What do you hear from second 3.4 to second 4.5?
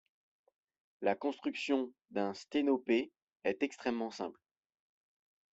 est extrêmement simple.